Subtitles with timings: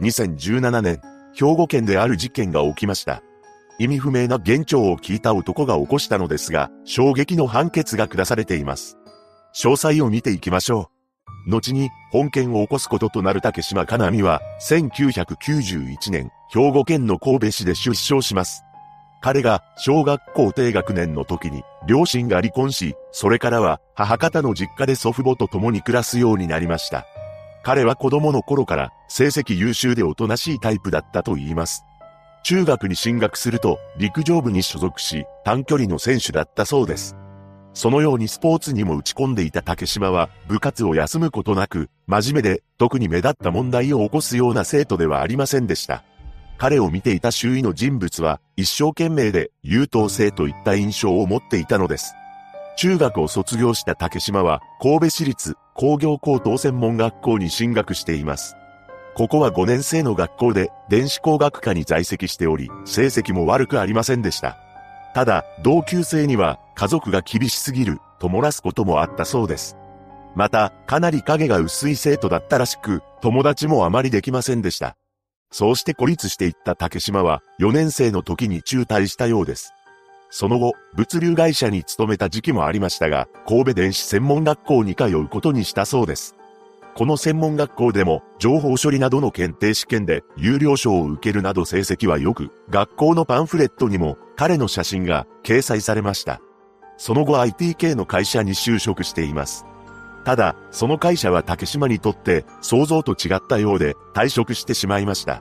[0.00, 1.00] 2017年、
[1.34, 3.22] 兵庫県である事件が起きました。
[3.78, 8.96] 意味不明な幻聴を聞いた男が起こしたのですが、衝撃の判決が下されています。
[9.54, 10.90] 詳細を見ていきましょ
[11.46, 11.50] う。
[11.50, 18.66] 後に、本件を起こすこととなる竹島かなみは、1991年、兵庫県の神戸市で出生します。
[19.22, 27.06] 彼が小学校低学年の時に両親が離婚し、それからは母方の実家で祖父母と共に暮らすようになりました。
[27.66, 31.84] 彼は子供の頃から成績優秀でおとなしいタイプだったと言います。
[32.44, 37.16] 中学に進学すると陸上部に所属し短距離の選手だったそうです。
[37.74, 46.04] そのようにスポーツにも打ち込んでいた竹島は部活を休むことなく真面目で特に目立った問題を起こすような生徒ではありませんでした。
[46.58, 52.14] 彼を見ていた周囲の人物は一生懸命で優等生といった印象を持っていたのです。
[52.76, 58.54] 中学を卒業した竹島は神戸市立工業高等専門学校に進学しています。
[59.14, 64.58] ここは5年生の学校で電子工学科に在籍しており、成績も悪くありませんでした。
[65.14, 69.76] ただ、同級生には家族が厳しすぎると漏らすこともあったそうです。
[70.34, 74.98] また、かなり影が薄い生徒だったらしく、友達もあまりできませんでした。
[75.50, 79.72] そうして孤立していった竹島は4年生の時に中退したようです。
[80.38, 86.36] その後、物流会社に勤めた時期もありましたが、神戸電子専門学校に通うことにしたそうです。
[86.94, 96.42] この専門学校でも、情報処理などの検定試験で有料賞を受けるなど成績は良く、学校のパンフレットにも彼の写真が掲載されました。
[96.98, 99.64] その後 IT 系の会社に就職しています。
[100.26, 105.40] ただ、その会社は竹島にとって想像と違ったようで退職してしまいました。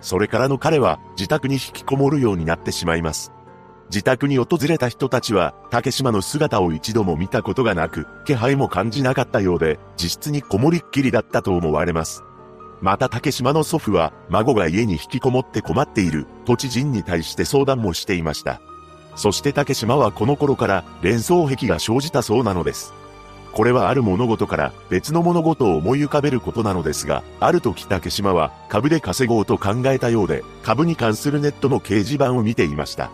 [0.00, 3.34] それからの彼は自宅に引きこもるようになってしまいます。
[3.90, 12.22] 自宅に訪れた人たちは竹島の姿を一度も見たことがなく、気配も感じなかったようで、実質にこもりっきりだったと思われます。
[12.80, 18.60] また竹島の祖父は、孫が家に引きこもって困っている、土地人に対して相談もしていました。
[19.16, 22.94] そして竹島はこの頃から連想癖が生じたそうなのです。
[23.52, 33.10] これはある物事から別の物事を思い浮かべることなのですが、ある時竹島は株で稼ごうと考えたようで、株に関するネットの掲示板を見ていました。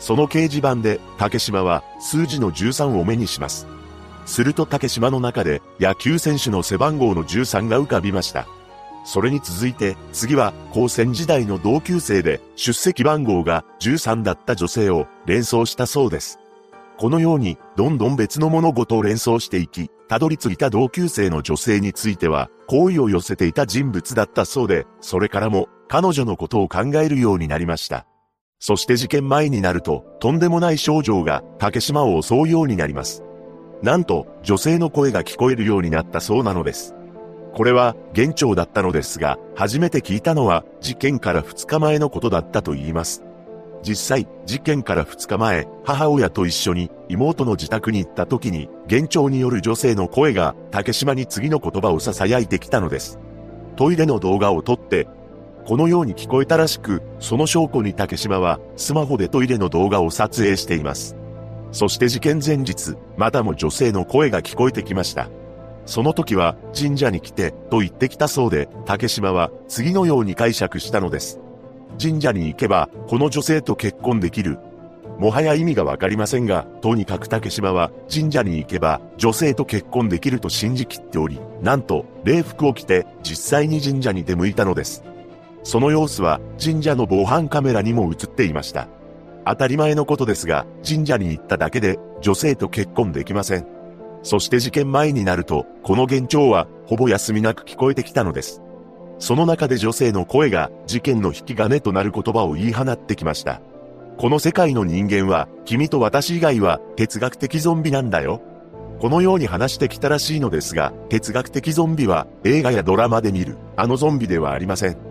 [0.00, 3.68] その掲示板で竹島は数字の13を目にします。
[4.26, 8.48] すると竹島の中で野球選手の背番号の13が浮かびました。
[9.04, 16.40] それに続いて次は高専時代の同級生で出席番号が13だった女性を連想したそうです。
[17.00, 28.04] このように、どんどん別の物事を連想していき、たどり着いた同級生の女性については、好意を寄せていた人物だったそうで、それからも、彼女のことを考えるようになりました。
[28.60, 33.24] そして事件前になると、とんでもない症状が竹島を襲うようになります。
[33.82, 36.94] なんと、女性の声が聞こえるようになったそうなのです。
[37.54, 43.24] これは、幻聴だったのですが、初めて聞いたのは、事件から2日前のことだったと言います。
[43.82, 53.18] 実際、事件から2日前、母親と一緒に妹の自宅に行った時に、幻聴による女性の声が竹島に次の言葉を囁いてきたのです。
[53.76, 55.08] トイレの動画を撮って、
[55.70, 61.14] このように聞こえたらしく、その証拠に竹島はスマホでトイレの動画を撮影しています。
[61.70, 65.28] そして事件前日、またも女性の声が聞こえてきました。
[65.86, 71.38] その時は神社に来てと言ってきたそうで、竹島は次のように解釈したのです。
[72.02, 74.58] 神社に行けば、この女性と結婚できる。
[75.20, 85.04] もはや意味がわかりませんが、とにかく竹島は神社に行けば女性と結婚できると信じきっており、なんと礼服を着て実際に神社に出向いたのです。
[85.62, 88.88] その様子は神社の防犯カメラにも映っていました。
[89.46, 93.66] 当たり前のことですが、神社に行っただけで女性と結婚できません。
[94.22, 98.62] そして事件前になると、この幻聴はほぼ休みなく聞こえてきたのです。
[99.18, 103.60] その中で女性の声が事件の引き金となる言葉を言い放ってきました。
[104.18, 108.42] この世界の人間は、君と私以外は哲学的ゾンビなんだよ。
[109.00, 115.09] このように話してきたらしいのですが、哲学的ゾンビは映画やドラマで見る、あのゾンビではありません。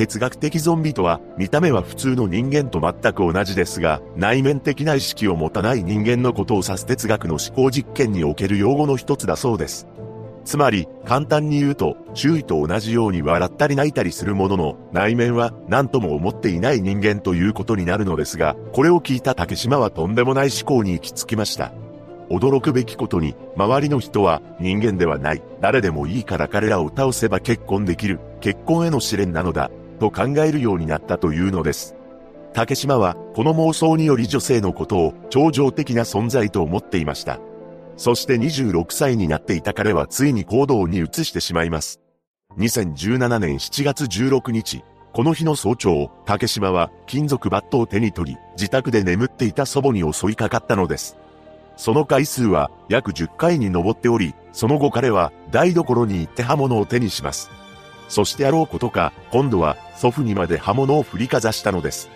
[0.00, 9.86] 哲学的ゾンビとは、見た目は普通の人間と全く同じですが、内面的な意識を持たない人間のことを指す哲学の思考実験における用語の一つだそうです。
[10.46, 21.72] つまり、簡単に言うと、周囲と同じように笑ったり泣いたりするものの、内面は何とも思っていない人間ということになるのですが、これを聞いた竹島はとんでもない思考に行き着きました。
[22.30, 31.94] 驚くべきことに、周りの人は人間ではない、誰でもいいから彼らを倒せば結婚できる、結婚への試練なのだ、と考えるようになったというのです。
[32.52, 37.38] 竹島は、この妄想により女性のことを超常的な存在と思っていました。
[37.96, 42.00] そして26歳になっていた彼はついに行動に移してしまいます。
[42.58, 44.82] 2017年7月16日、
[45.12, 51.16] この日の早朝、竹島は金属バットを手に取り、自宅で眠っていた祖母に襲いかかったのです。
[51.76, 57.50] その回数は約10回に上っており、その後彼は台所に行って刃物を手にします。
[58.10, 62.10] そしてあろうことか、今度は祖父にまで刃物を振りかざしたのです。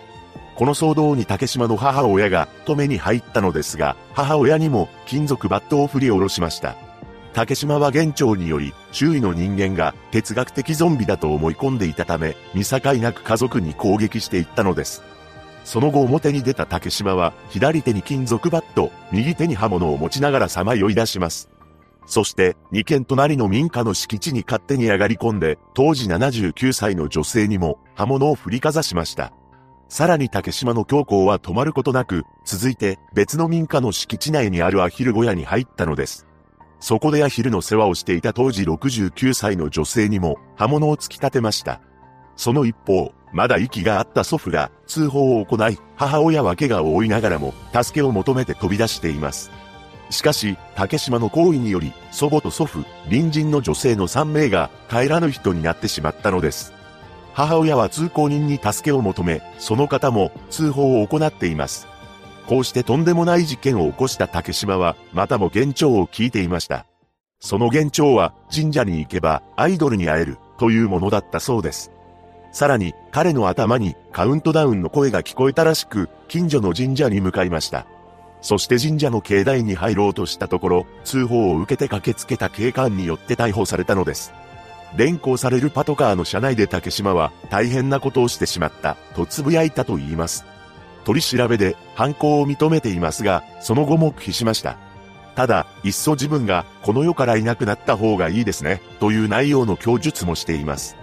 [0.55, 6.75] この騒動に竹島の母親が止めに入ったのですが、母親にも金属バットを振り下ろしました。
[7.33, 15.01] 竹島は現長により、周囲の人間が哲学的ゾンビだと思い込んでいたため、見境なく家族に攻撃していったのです。
[15.63, 21.54] その後表に出た竹島は、左手に金属バット、右手に刃物を持ちながらさまよい出します。
[22.05, 29.33] そして、二軒隣の民家の敷地に勝手に上がり込んで、当時79歳の女性にも刃物を振りかざしました。
[29.87, 36.25] さらに竹島の強行は止まることなく、続いて別の民家の敷地内にあるアヒル小屋に入ったのです。
[36.79, 41.81] そこでアヒルの世話をしていた当時69歳の女性にも刃物を突き立てました。
[42.35, 49.51] その一方、まだ息があった祖父が通報を行い、母親は怪我を負いながらも助けを求めて飛び出しています。
[50.09, 56.73] しかし、竹島の行為により、祖母と祖父、隣人の女性の3名が帰らぬ人になってしまったのです。
[57.33, 61.87] 母親は通行人に助けを求め、その方も通報を行っています。
[62.47, 66.85] こうしてとんでもない事件を起こした竹島は、またも幻聴を聞いていました。
[67.39, 71.91] その幻聴は、神社に行けば、アイドルに会える、というものだったそうです。
[72.51, 77.85] さらに、彼の頭に、カウントダウンの声が聞こえたらしく、近所の神社に向かいました。
[78.45, 84.33] そして神社の境内に入ろうとしたところ、通報を受けて駆けつけた警官によって逮捕されたのです。
[84.95, 90.45] 連行されるパトカーの車内で竹島は大変なことをしてしまった、と呟いたと言います。
[91.05, 94.77] 取り調べで犯行を認めていますが、その後黙秘しました。
[95.35, 100.95] ただ、いっそ自分がこの世からいなくなった方がいいですね、という内容の供述もしています。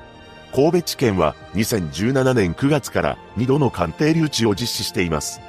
[0.54, 5.40] 神戸地検は2017年9月から2度の鑑定留置を実施しています。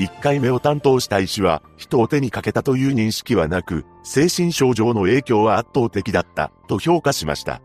[0.00, 7.60] 1回目を担当した医師は人を手にかけたという認識はなく、精神症状の影響は圧倒的だったと評価しました。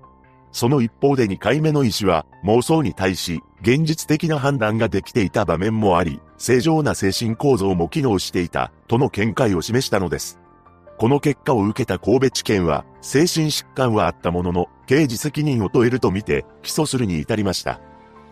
[0.51, 10.37] その一方で2回目の医師は妄想に対し現実的な判断ができていた場面もあり、正常な精神構造も機能していたとの見解を示したのです。
[10.97, 17.79] この結果を受けた神戸地検は精神疾患はあったものの刑事責任を問えるとみて起訴するに至りました。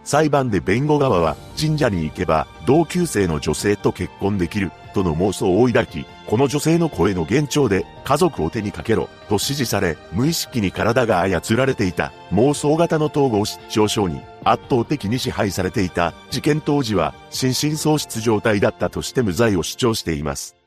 [0.03, 20.62] 裁判で弁護側は神社に行けば同級生の女性と結婚できるとの妄想を抱き、この女性の声の幻聴で家族を手にかけろと指示され、無意識に体が操られていた妄想型の統合失調症に圧倒的に支配されていた事件当時は心神喪失状態だったとして無罪を主張しています。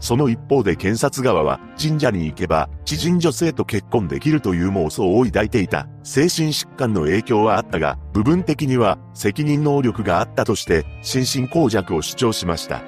[0.00, 12.82] その一方で検察側は神社に行けば知人女性と結婚できるという妄想を抱いていた精神疾患の影響はあったが部分的には責任能力があったとして心神耗弱を主張しました。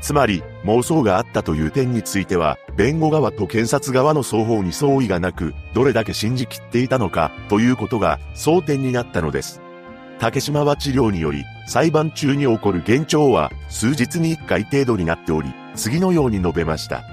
[0.00, 9.60] つまり、妄想があったという点については、弁護側と検察側の双方に相違がなく、どれだけ信じきっていたのか、ということが争点になったのです。
[10.18, 17.04] 竹島は治療により、裁判中に起こる幻聴は、数日に一回程度になっており、次のように述べました。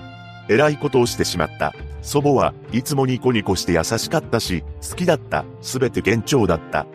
[0.49, 1.73] 偉いことをしてしまった。
[2.01, 5.45] 祖母はいつもニコニコして優しかったし、好きだった。
[5.61, 6.85] すべて幻聴だった。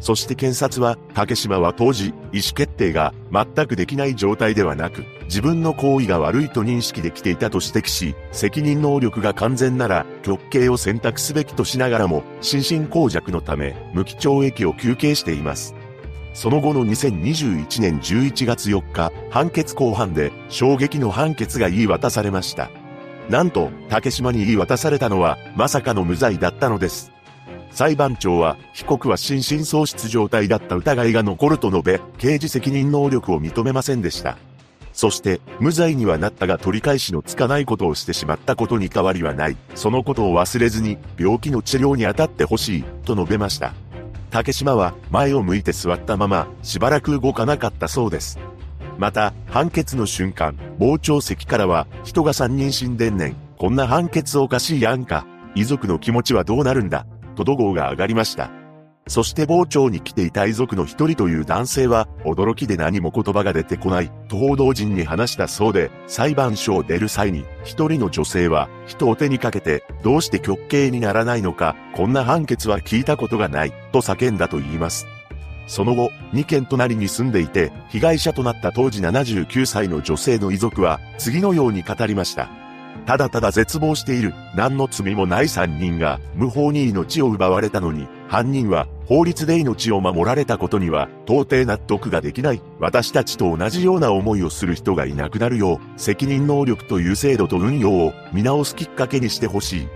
[0.00, 15.74] そして検察は、竹島は当時、意思決定が全くできない状態ではなく、自分の行為が悪いと認識できていたと指摘し、責任能力が完全なら、極刑を選択すべきとしながらも、心神耗弱のため、無期懲役を求刑しています。
[16.36, 22.70] その後の2021年11月4日、判決公判で衝撃の判決が言い渡されました。
[23.30, 27.10] なんと、竹島に言い渡されたのは、まさかの無罪だったのです。
[27.70, 34.36] 裁判長は、被告は心神喪失状態だった疑いが残ると述べ、刑事責任能力を認めませんでした。
[34.92, 39.56] そして、無罪にはなったが取り返しのつかないことをしてしまったことに変わりはない。
[39.74, 43.72] そのことを忘れずに、病気の治療に当たってほしい、と述べました。
[44.36, 48.38] 竹島は、前を向いて座ったまま、しばらく動かなかったそうです。
[48.98, 53.36] また、判決の瞬間、傍聴席からは、人が3人死んでんねん。
[53.56, 55.26] こんな判決おかしいやんか。
[55.54, 57.06] 遺族の気持ちはどうなるんだ。
[57.34, 58.50] と怒号が上がりました。
[59.08, 75.06] そして傍聴に来ていた遺族の一人という男性は、驚きで何も言葉が出てこない、と報道陣に話したそうで、裁判所を出る際に、一人の女性は、人を手にかけて、どうして極刑にならないのか、こんな判決は聞いたことがない、と叫んだと言います。
[75.68, 82.48] その後、2件隣に住んでいて、被害者となった当時79歳の女性の遺族は、次のように語りました。
[83.06, 92.62] ただただ絶望している、何の罪もない3人が、無法に命を奪われたのに、犯人は法律で命を守られたことには到底納得ができない。
[92.80, 99.88] 私たちと同じような思いをする人がいなくなるよう、責任能力という制度と運用を見直すきっかけにしてほしい。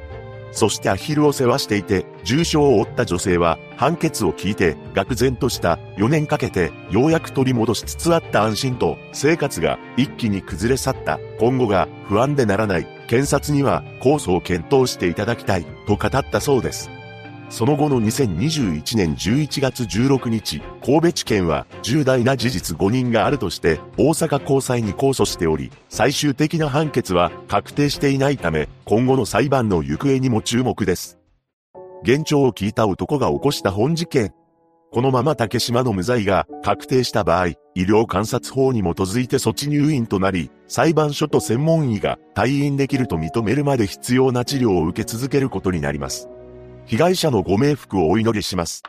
[0.53, 11.21] そしてアヒルを世話していて、重傷を負った女性は、判決を聞いて、愕然とした4年かけて、ようやく取り戻しつつあった安心と、生活が一気に崩れ去った。
[11.39, 12.87] 今後が不安でならない。
[13.07, 16.91] 検察には、控訴を検討していただきたい、と語ったそうです。
[17.51, 31.19] その後の2021年11月16日、神戸地検は重大な事実誤認があるとして大阪高裁に控訴しており、最終的な判決は確定していないため、今後の裁判の行方にも注目です。
[32.05, 34.33] 現状を聞いた男が起こした本事件。
[34.93, 46.29] このまま竹島の無罪が確定した場合、医療観察法に基づいて措置入院となり、裁判所と専門医が退院できると認めるまで必要な治療を受け続けることになります。
[46.91, 48.83] 被害者のご冥福をお祈りします。